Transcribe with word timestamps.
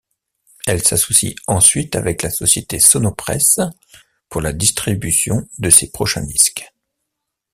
Elle 0.65 0.81
s'associe 0.81 1.35
ensuite 1.45 1.95
avec 1.95 2.23
la 2.23 2.31
société 2.31 2.79
Sonopresse, 2.79 3.59
pour 4.29 4.41
la 4.41 4.51
distribution 4.51 5.47
de 5.59 5.69
ses 5.69 5.91
prochains 5.91 6.25
disques. 6.25 6.73